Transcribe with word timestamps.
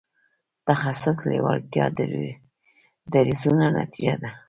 تخصص 0.67 1.17
لېوالتیا 1.29 1.85
دریځونو 3.11 3.65
نتیجه 3.79 4.15
ده. 4.21 4.29